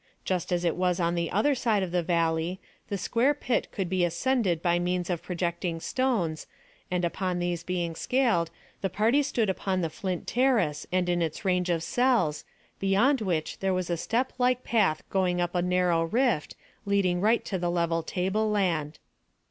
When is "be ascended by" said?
3.87-4.79